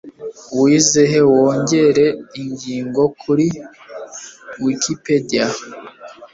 Wigeze 0.61 1.17
wongera 1.31 2.05
ingingo 2.41 3.03
kuri 3.21 3.47
Wikipedia? 4.63 5.45